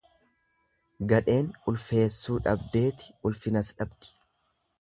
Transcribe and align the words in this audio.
Gadheen 1.11 1.51
ulfeessuu 1.73 2.39
dhabdeeti 2.49 3.15
ulfinas 3.31 3.73
dhabdi. 3.83 4.15